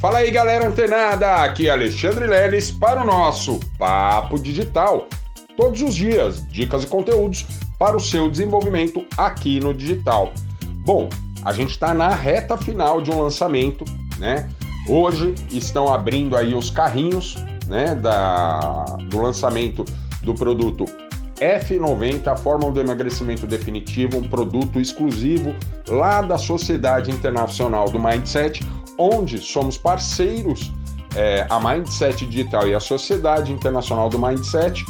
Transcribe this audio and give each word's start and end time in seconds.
Fala 0.00 0.20
aí, 0.20 0.30
galera 0.30 0.66
antenada! 0.66 1.44
Aqui 1.44 1.68
é 1.68 1.70
Alexandre 1.72 2.26
Leles 2.26 2.70
para 2.70 3.02
o 3.02 3.04
nosso 3.04 3.60
Papo 3.78 4.38
Digital. 4.38 5.06
Todos 5.58 5.82
os 5.82 5.94
dias, 5.94 6.42
dicas 6.48 6.84
e 6.84 6.86
conteúdos 6.86 7.44
para 7.78 7.98
o 7.98 8.00
seu 8.00 8.30
desenvolvimento 8.30 9.04
aqui 9.14 9.60
no 9.60 9.74
digital. 9.74 10.32
Bom, 10.86 11.10
a 11.44 11.52
gente 11.52 11.72
está 11.72 11.92
na 11.92 12.08
reta 12.14 12.56
final 12.56 13.02
de 13.02 13.10
um 13.10 13.20
lançamento, 13.20 13.84
né? 14.18 14.48
Hoje 14.88 15.34
estão 15.50 15.92
abrindo 15.92 16.34
aí 16.34 16.54
os 16.54 16.70
carrinhos, 16.70 17.36
né, 17.66 17.94
da, 17.94 18.84
do 19.10 19.20
lançamento 19.20 19.84
do 20.22 20.32
produto 20.32 20.86
F90, 21.40 22.26
a 22.26 22.36
fórmula 22.36 22.72
do 22.72 22.80
emagrecimento 22.80 23.46
definitivo, 23.46 24.16
um 24.16 24.26
produto 24.26 24.80
exclusivo 24.80 25.54
lá 25.86 26.22
da 26.22 26.38
Sociedade 26.38 27.10
Internacional 27.10 27.90
do 27.90 27.98
Mindset, 27.98 28.62
onde 29.00 29.38
somos 29.38 29.78
parceiros, 29.78 30.70
é, 31.16 31.46
a 31.48 31.58
Mindset 31.58 32.26
Digital 32.26 32.68
e 32.68 32.74
a 32.74 32.80
Sociedade 32.80 33.50
Internacional 33.50 34.10
do 34.10 34.18
Mindset, 34.18 34.84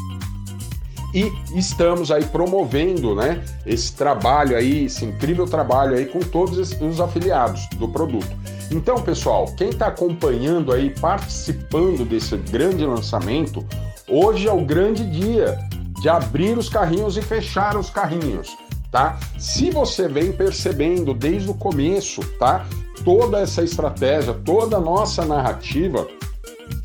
e 1.15 1.33
estamos 1.55 2.11
aí 2.11 2.25
promovendo, 2.25 3.15
né, 3.15 3.43
esse 3.65 3.93
trabalho 3.93 4.57
aí, 4.57 4.87
esse 4.87 5.05
incrível 5.05 5.47
trabalho 5.47 5.97
aí 5.97 6.07
com 6.07 6.19
todos 6.19 6.59
os 6.81 7.01
afiliados 7.01 7.69
do 7.77 7.89
produto. 7.89 8.31
Então, 8.71 8.97
pessoal, 9.01 9.47
quem 9.57 9.71
está 9.71 9.87
acompanhando 9.87 10.73
aí, 10.73 10.91
participando 10.91 12.05
desse 12.05 12.37
grande 12.37 12.85
lançamento, 12.85 13.65
hoje 14.09 14.49
é 14.49 14.53
o 14.53 14.65
grande 14.65 15.05
dia 15.05 15.59
de 16.01 16.09
abrir 16.09 16.57
os 16.57 16.69
carrinhos 16.69 17.17
e 17.17 17.23
fechar 17.23 17.77
os 17.77 17.91
carrinhos, 17.91 18.57
tá? 18.91 19.19
Se 19.39 19.71
você 19.71 20.09
vem 20.09 20.33
percebendo 20.33 21.13
desde 21.13 21.51
o 21.51 21.55
começo, 21.55 22.23
tá? 22.39 22.65
Toda 23.05 23.41
essa 23.41 23.63
estratégia, 23.63 24.35
toda 24.45 24.77
a 24.77 24.81
nossa 24.81 25.25
narrativa, 25.25 26.07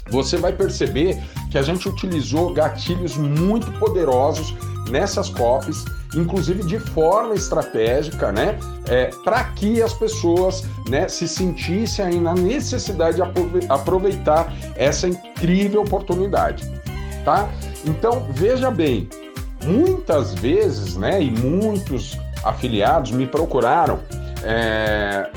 você 0.10 0.38
vai 0.38 0.54
perceber 0.54 1.22
que 1.52 1.58
a 1.58 1.62
gente 1.62 1.88
utilizou 1.88 2.54
gatilhos 2.54 3.18
muito 3.18 3.72
poderosos 3.74 4.54
nessas 4.90 5.30
copies, 5.30 5.84
inclusive 6.16 6.64
de 6.64 6.80
forma 6.80 7.34
estratégica, 7.34 8.32
né? 8.32 8.58
É, 8.88 9.10
para 9.24 9.44
que 9.44 9.82
as 9.82 9.94
pessoas 9.94 10.64
né, 10.88 11.08
se 11.08 11.28
sentissem 11.28 12.06
aí 12.06 12.20
na 12.20 12.34
necessidade 12.34 13.18
de 13.18 13.24
aproveitar 13.68 14.54
essa 14.76 15.08
incrível 15.08 15.82
oportunidade, 15.82 16.70
tá? 17.24 17.50
Então, 17.84 18.28
veja 18.32 18.70
bem, 18.70 19.10
muitas 19.64 20.34
vezes, 20.36 20.96
né, 20.96 21.22
e 21.22 21.32
muitos 21.32 22.18
afiliados 22.44 23.12
me 23.12 23.26
procuraram 23.26 24.00
é, 24.44 25.30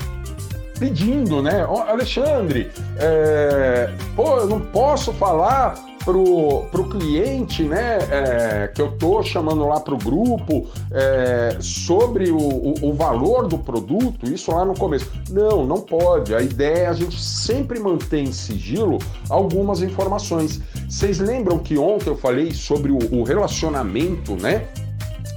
pedindo, 0.79 1.41
né, 1.41 1.67
oh, 1.69 1.81
Alexandre, 1.81 2.71
é, 2.97 3.93
pô, 4.15 4.37
eu 4.37 4.47
não 4.47 4.61
posso 4.61 5.11
falar 5.13 5.75
pro, 6.05 6.63
pro 6.71 6.85
cliente, 6.85 7.63
né, 7.63 7.99
é, 8.09 8.67
que 8.73 8.81
eu 8.81 8.91
tô 8.97 9.21
chamando 9.21 9.67
lá 9.67 9.79
pro 9.79 9.97
grupo 9.97 10.67
é, 10.91 11.57
sobre 11.59 12.31
o, 12.31 12.37
o, 12.37 12.73
o, 12.89 12.93
valor 12.93 13.47
do 13.47 13.57
produto, 13.57 14.25
isso 14.25 14.51
lá 14.51 14.65
no 14.65 14.73
começo. 14.73 15.11
Não, 15.29 15.65
não 15.65 15.81
pode. 15.81 16.33
A 16.33 16.41
ideia 16.41 16.77
é 16.77 16.87
a 16.87 16.93
gente 16.93 17.21
sempre 17.21 17.79
manter 17.79 18.21
em 18.21 18.31
sigilo 18.31 18.97
algumas 19.29 19.81
informações. 19.81 20.61
Vocês 20.87 21.19
lembram 21.19 21.59
que 21.59 21.77
ontem 21.77 22.09
eu 22.09 22.17
falei 22.17 22.51
sobre 22.51 22.91
o, 22.91 22.97
o 23.11 23.23
relacionamento, 23.23 24.35
né? 24.35 24.67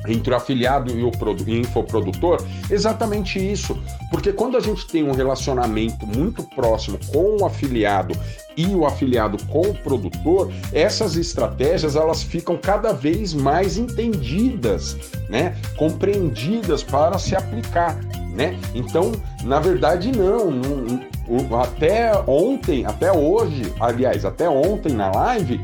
Entre 0.06 0.32
o 0.32 0.36
afiliado 0.36 0.92
e 0.92 1.02
o 1.02 1.10
infoprodutor, 1.48 2.42
exatamente 2.70 3.38
isso. 3.38 3.78
Porque 4.10 4.32
quando 4.32 4.56
a 4.56 4.60
gente 4.60 4.86
tem 4.86 5.04
um 5.04 5.12
relacionamento 5.12 6.06
muito 6.06 6.42
próximo 6.42 6.98
com 7.12 7.42
o 7.42 7.46
afiliado 7.46 8.14
e 8.56 8.66
o 8.66 8.84
afiliado 8.84 9.38
com 9.46 9.62
o 9.62 9.74
produtor, 9.74 10.52
essas 10.72 11.16
estratégias 11.16 11.96
elas 11.96 12.22
ficam 12.22 12.56
cada 12.56 12.92
vez 12.92 13.32
mais 13.32 13.78
entendidas, 13.78 14.96
né? 15.28 15.56
Compreendidas 15.76 16.82
para 16.82 17.18
se 17.18 17.34
aplicar, 17.34 17.98
né? 18.34 18.58
Então, 18.74 19.12
na 19.44 19.58
verdade, 19.58 20.12
não, 20.12 20.50
não 20.50 21.12
até 21.60 22.12
ontem, 22.26 22.84
até 22.84 23.12
hoje, 23.12 23.72
aliás, 23.80 24.24
até 24.24 24.48
ontem 24.48 24.92
na 24.92 25.10
live, 25.10 25.60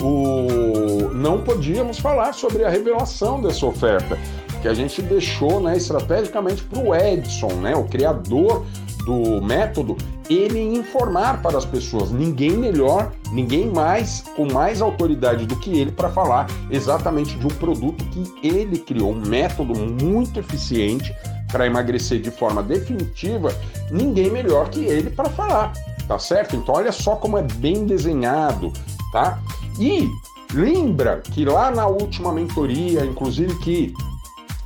o... 0.00 0.77
não 1.18 1.40
podíamos 1.40 1.98
falar 1.98 2.32
sobre 2.32 2.64
a 2.64 2.70
revelação 2.70 3.40
dessa 3.40 3.66
oferta, 3.66 4.18
que 4.62 4.68
a 4.68 4.74
gente 4.74 5.02
deixou 5.02 5.60
né, 5.60 5.76
estrategicamente 5.76 6.62
para 6.62 6.78
o 6.78 6.94
Edson, 6.94 7.52
né, 7.54 7.74
o 7.74 7.84
criador 7.84 8.64
do 9.04 9.40
método, 9.40 9.96
ele 10.28 10.60
informar 10.60 11.40
para 11.40 11.56
as 11.56 11.64
pessoas. 11.64 12.10
Ninguém 12.10 12.52
melhor, 12.52 13.12
ninguém 13.32 13.66
mais 13.70 14.22
com 14.36 14.52
mais 14.52 14.82
autoridade 14.82 15.46
do 15.46 15.56
que 15.56 15.78
ele 15.78 15.90
para 15.90 16.10
falar 16.10 16.46
exatamente 16.70 17.38
de 17.38 17.46
um 17.46 17.50
produto 17.50 18.04
que 18.06 18.46
ele 18.46 18.78
criou, 18.78 19.12
um 19.12 19.26
método 19.26 19.74
muito 19.74 20.38
eficiente 20.38 21.14
para 21.50 21.66
emagrecer 21.66 22.20
de 22.20 22.30
forma 22.30 22.62
definitiva. 22.62 23.50
Ninguém 23.90 24.30
melhor 24.30 24.68
que 24.68 24.84
ele 24.84 25.08
para 25.08 25.30
falar, 25.30 25.72
tá 26.06 26.18
certo? 26.18 26.54
Então 26.54 26.74
olha 26.74 26.92
só 26.92 27.16
como 27.16 27.38
é 27.38 27.42
bem 27.42 27.86
desenhado, 27.86 28.70
tá? 29.10 29.38
E 29.78 30.06
lembra 30.52 31.22
que 31.32 31.44
lá 31.44 31.70
na 31.70 31.86
última 31.86 32.32
mentoria, 32.32 33.04
inclusive 33.04 33.54
que 33.58 33.94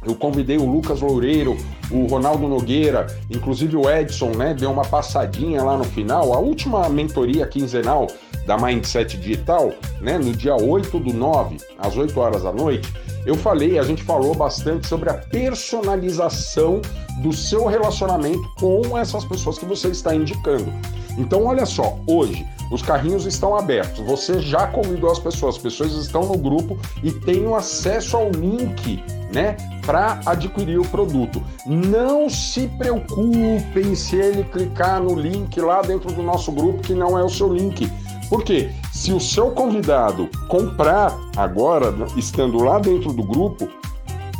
eu 0.04 0.14
convidei 0.16 0.58
o 0.58 0.66
Lucas 0.66 1.00
Loureiro, 1.00 1.56
o 1.90 2.06
Ronaldo 2.06 2.48
Nogueira, 2.48 3.06
inclusive 3.30 3.76
o 3.76 3.88
Edson, 3.88 4.30
né? 4.30 4.52
Deu 4.52 4.70
uma 4.70 4.84
passadinha 4.84 5.62
lá 5.62 5.76
no 5.76 5.84
final. 5.84 6.32
A 6.32 6.38
última 6.38 6.88
mentoria 6.88 7.46
quinzenal 7.46 8.08
da 8.46 8.56
Mindset 8.56 9.16
Digital, 9.16 9.72
né? 10.00 10.18
No 10.18 10.32
dia 10.32 10.56
8 10.56 10.98
do 10.98 11.12
9, 11.12 11.56
às 11.78 11.96
8 11.96 12.18
horas 12.18 12.42
da 12.42 12.52
noite, 12.52 12.92
eu 13.24 13.36
falei, 13.36 13.78
a 13.78 13.84
gente 13.84 14.02
falou 14.02 14.34
bastante 14.34 14.88
sobre 14.88 15.08
a 15.08 15.14
personalização 15.14 16.80
do 17.22 17.32
seu 17.32 17.66
relacionamento 17.66 18.42
com 18.58 18.98
essas 18.98 19.24
pessoas 19.24 19.58
que 19.58 19.64
você 19.64 19.88
está 19.88 20.12
indicando. 20.12 20.72
Então, 21.16 21.44
olha 21.44 21.64
só, 21.64 21.96
hoje 22.08 22.44
os 22.72 22.80
carrinhos 22.80 23.26
estão 23.26 23.54
abertos. 23.54 24.04
Você 24.06 24.40
já 24.40 24.66
convidou 24.66 25.10
as 25.12 25.18
pessoas, 25.18 25.56
as 25.56 25.62
pessoas 25.62 25.92
estão 25.92 26.24
no 26.24 26.38
grupo 26.38 26.78
e 27.02 27.12
têm 27.12 27.54
acesso 27.54 28.16
ao 28.16 28.30
link, 28.30 29.04
né, 29.32 29.56
para 29.84 30.20
adquirir 30.24 30.80
o 30.80 30.88
produto. 30.88 31.42
Não 31.66 32.30
se 32.30 32.66
preocupem 32.78 33.94
se 33.94 34.16
ele 34.16 34.44
clicar 34.44 35.02
no 35.02 35.14
link 35.14 35.60
lá 35.60 35.82
dentro 35.82 36.10
do 36.12 36.22
nosso 36.22 36.50
grupo 36.50 36.82
que 36.82 36.94
não 36.94 37.18
é 37.18 37.22
o 37.22 37.28
seu 37.28 37.52
link. 37.52 37.90
Por 38.28 38.42
quê? 38.42 38.70
Se 38.90 39.12
o 39.12 39.20
seu 39.20 39.50
convidado 39.50 40.28
comprar 40.48 41.14
agora, 41.36 41.92
estando 42.16 42.62
lá 42.62 42.78
dentro 42.78 43.12
do 43.12 43.22
grupo, 43.22 43.68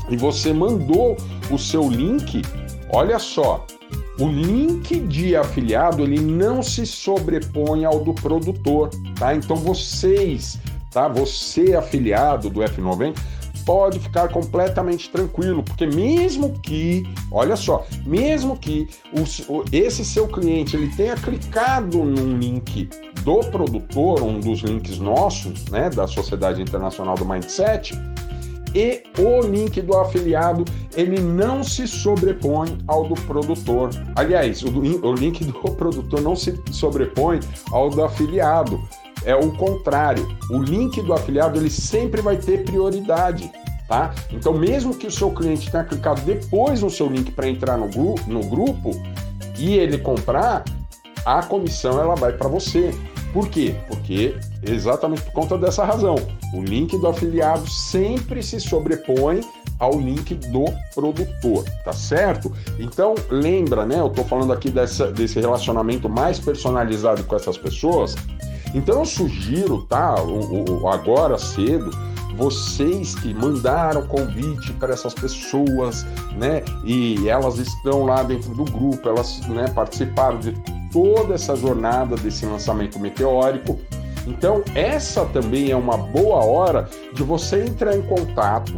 e 0.09 0.17
você 0.17 0.53
mandou 0.53 1.17
o 1.51 1.59
seu 1.59 1.89
link, 1.89 2.43
olha 2.91 3.19
só, 3.19 3.67
o 4.19 4.27
link 4.27 5.01
de 5.01 5.35
afiliado 5.35 6.03
ele 6.03 6.21
não 6.21 6.63
se 6.63 6.87
sobrepõe 6.87 7.85
ao 7.85 8.01
do 8.01 8.13
produtor, 8.13 8.91
tá? 9.19 9.35
Então 9.35 9.57
vocês, 9.57 10.59
tá? 10.91 11.09
Você 11.09 11.75
afiliado 11.75 12.51
do 12.51 12.61
F90 12.61 13.15
pode 13.65 13.99
ficar 14.01 14.29
completamente 14.29 15.09
tranquilo, 15.11 15.63
porque 15.63 15.87
mesmo 15.87 16.59
que, 16.61 17.05
olha 17.31 17.57
só, 17.57 17.87
mesmo 18.05 18.57
que 18.57 18.89
o, 19.13 19.65
esse 19.73 20.05
seu 20.05 20.27
cliente 20.27 20.77
ele 20.77 20.89
tenha 20.95 21.15
clicado 21.15 21.99
num 22.05 22.39
link 22.39 22.89
do 23.23 23.41
produtor, 23.41 24.23
um 24.23 24.41
dos 24.41 24.61
links 24.61 24.99
nossos, 24.99 25.65
né, 25.67 25.89
da 25.91 26.07
Sociedade 26.07 26.61
Internacional 26.61 27.15
do 27.15 27.25
Mindset, 27.25 27.95
e 28.75 29.03
o 29.19 29.41
link 29.41 29.81
do 29.83 29.97
afiliado 29.97 30.65
ele 30.97 31.21
não 31.21 31.63
se 31.63 31.87
sobrepõe 31.87 32.79
ao 32.87 33.09
do 33.09 33.15
produtor. 33.15 33.91
Aliás, 34.17 34.63
o, 34.63 34.69
o 34.69 35.15
link 35.15 35.45
do 35.45 35.53
produtor 35.75 36.21
não 36.21 36.37
se 36.37 36.59
sobrepõe 36.71 37.41
ao 37.71 37.91
do 37.91 38.03
afiliado. 38.03 38.81
É 39.25 39.35
o 39.35 39.53
contrário. 39.53 40.27
O 40.51 40.59
link 40.59 41.01
do 41.03 41.13
afiliado 41.13 41.59
ele 41.59 41.71
sempre 41.71 42.21
vai 42.21 42.37
ter 42.37 42.65
prioridade. 42.65 43.51
Tá? 43.89 44.15
Então, 44.31 44.55
mesmo 44.55 44.95
que 44.95 45.07
o 45.07 45.11
seu 45.11 45.31
cliente 45.31 45.71
tenha 45.71 45.85
clicado 45.85 46.21
depois 46.23 46.83
no 46.83 46.89
seu 46.89 47.09
link 47.09 47.31
para 47.33 47.49
entrar 47.49 47.77
no, 47.77 47.89
gru 47.89 48.15
no 48.27 48.41
grupo 48.41 48.91
e 49.59 49.75
ele 49.75 49.99
comprar, 49.99 50.65
a 51.27 51.43
comissão 51.43 52.01
ela 52.01 52.15
vai 52.15 52.33
para 52.33 52.49
você. 52.49 52.91
Por 53.33 53.49
quê? 53.49 53.75
Porque 53.89 54.35
exatamente 54.63 55.23
por 55.23 55.33
conta 55.33 55.59
dessa 55.59 55.85
razão. 55.85 56.17
O 56.53 56.61
link 56.61 56.97
do 56.99 57.07
afiliado 57.07 57.69
sempre 57.69 58.43
se 58.43 58.61
sobrepõe 58.61 59.41
ao 59.79 59.99
link 59.99 60.35
do 60.35 60.65
produtor, 60.95 61.65
tá 61.85 61.93
certo? 61.93 62.53
Então 62.79 63.15
lembra, 63.31 63.85
né? 63.85 63.99
Eu 63.99 64.11
tô 64.11 64.23
falando 64.23 64.53
aqui 64.53 64.71
dessa, 64.71 65.11
desse 65.11 65.41
relacionamento 65.41 66.09
mais 66.09 66.39
personalizado 66.39 67.25
com 67.25 67.35
essas 67.35 67.59
pessoas. 67.59 68.15
Então 68.75 69.01
eu 69.01 69.05
sugiro, 69.05 69.83
tá? 69.83 70.23
O, 70.23 70.83
o, 70.83 70.89
agora 70.89 71.37
cedo, 71.39 71.91
vocês 72.37 73.15
que 73.15 73.35
mandaram 73.35 74.07
convite 74.07 74.73
para 74.75 74.95
essas 74.95 75.15
pessoas, 75.15 76.07
né? 76.37 76.63
E 76.85 77.29
elas 77.29 77.59
estão 77.59 78.05
lá 78.05 78.23
dentro 78.23 78.55
do 78.55 78.65
grupo, 78.65 79.09
elas 79.09 79.41
né, 79.49 79.69
participaram 79.75 80.39
de 80.39 80.53
toda 80.93 81.35
essa 81.35 81.57
jornada 81.57 82.17
desse 82.17 82.47
lançamento 82.47 82.99
meteórico. 82.99 83.79
Então, 84.27 84.63
essa 84.75 85.25
também 85.27 85.71
é 85.71 85.77
uma 85.77 85.97
boa 85.97 86.45
hora 86.45 86.89
de 87.13 87.23
você 87.23 87.65
entrar 87.65 87.97
em 87.97 88.03
contato, 88.03 88.73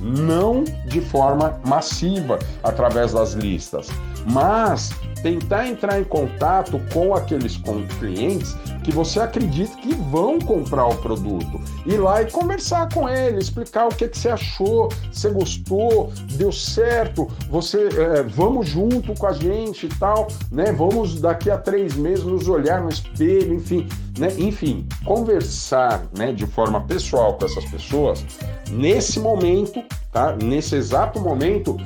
não 0.00 0.64
de 0.86 1.00
forma 1.00 1.60
massiva 1.66 2.38
através 2.62 3.12
das 3.12 3.32
listas, 3.32 3.88
mas 4.26 4.90
tentar 5.22 5.68
entrar 5.68 6.00
em 6.00 6.04
contato 6.04 6.80
com 6.92 7.14
aqueles 7.14 7.60
clientes 7.98 8.54
que 8.84 8.92
você 8.92 9.18
acredita 9.18 9.76
que 9.78 9.94
vão 9.94 10.38
comprar 10.38 10.86
o 10.86 10.96
produto. 10.98 11.60
Ir 11.84 11.98
lá 11.98 12.22
e 12.22 12.30
conversar 12.30 12.88
com 12.92 13.08
ele, 13.08 13.38
explicar 13.38 13.86
o 13.86 13.88
que, 13.88 14.08
que 14.08 14.16
você 14.16 14.28
achou, 14.28 14.88
você 15.10 15.30
gostou, 15.30 16.12
deu 16.32 16.52
certo, 16.52 17.28
você 17.50 17.88
é, 17.88 18.22
vamos 18.22 18.68
junto 18.68 19.12
com 19.14 19.26
a 19.26 19.32
gente 19.32 19.86
e 19.86 19.88
tal, 19.88 20.28
né? 20.52 20.72
Vamos 20.72 21.20
daqui 21.20 21.50
a 21.50 21.58
três 21.58 21.94
meses 21.96 22.24
nos 22.24 22.48
olhar 22.48 22.80
no 22.80 22.88
espelho, 22.88 23.54
enfim, 23.54 23.88
né? 24.18 24.28
Enfim, 24.38 24.86
conversar 25.04 26.04
né, 26.16 26.32
de 26.32 26.46
forma 26.46 26.80
pessoal 26.82 27.34
com 27.34 27.44
essas 27.44 27.64
pessoas 27.64 28.24
nesse 28.70 29.18
momento, 29.18 29.82
tá? 30.12 30.36
Nesse 30.36 30.76
exato 30.76 31.20
momento, 31.20 31.76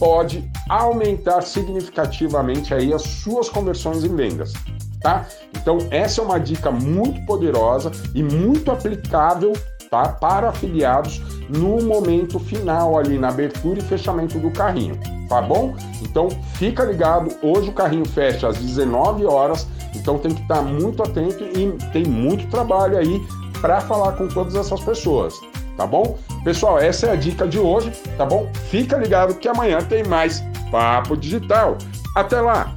pode 0.00 0.50
aumentar 0.66 1.42
significativamente 1.42 2.72
aí 2.72 2.92
as 2.94 3.02
suas 3.02 3.50
conversões 3.50 4.02
em 4.02 4.16
vendas, 4.16 4.54
tá? 5.02 5.26
Então 5.54 5.76
essa 5.90 6.22
é 6.22 6.24
uma 6.24 6.40
dica 6.40 6.70
muito 6.70 7.24
poderosa 7.26 7.92
e 8.14 8.22
muito 8.22 8.72
aplicável 8.72 9.52
tá? 9.90 10.08
para 10.08 10.48
afiliados 10.48 11.20
no 11.50 11.82
momento 11.82 12.38
final 12.38 12.98
ali 12.98 13.18
na 13.18 13.28
abertura 13.28 13.78
e 13.78 13.82
fechamento 13.82 14.38
do 14.38 14.50
carrinho, 14.50 14.98
tá 15.28 15.42
bom? 15.42 15.76
Então 16.00 16.30
fica 16.54 16.82
ligado, 16.82 17.36
hoje 17.42 17.68
o 17.68 17.74
carrinho 17.74 18.08
fecha 18.08 18.48
às 18.48 18.56
19 18.56 19.26
horas, 19.26 19.68
então 19.94 20.18
tem 20.18 20.32
que 20.32 20.40
estar 20.40 20.62
muito 20.62 21.02
atento 21.02 21.44
e 21.44 21.70
tem 21.92 22.04
muito 22.06 22.48
trabalho 22.48 22.96
aí 22.96 23.20
para 23.60 23.82
falar 23.82 24.12
com 24.12 24.26
todas 24.28 24.54
essas 24.54 24.80
pessoas 24.80 25.38
tá 25.80 25.86
bom? 25.86 26.18
Pessoal, 26.44 26.78
essa 26.78 27.06
é 27.06 27.12
a 27.12 27.16
dica 27.16 27.48
de 27.48 27.58
hoje, 27.58 27.90
tá 28.18 28.26
bom? 28.26 28.50
Fica 28.68 28.98
ligado 28.98 29.34
que 29.36 29.48
amanhã 29.48 29.78
tem 29.80 30.04
mais 30.04 30.44
Papo 30.70 31.16
Digital. 31.16 31.78
Até 32.14 32.38
lá! 32.38 32.76